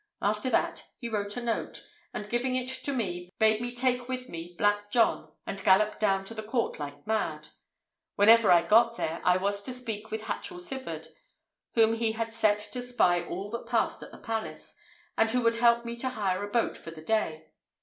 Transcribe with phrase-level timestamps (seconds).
[0.23, 4.29] After that, he wrote a note, and giving it to me, bade me take with
[4.29, 7.49] me Black John, and gallop down to the court like mad.
[8.15, 11.09] Whenever we got there, I was to speak with Hatchel Sivard,
[11.75, 14.75] whom he had set to spy all that passed at the palace,
[15.19, 17.51] and who would help me to hire a boat for the day.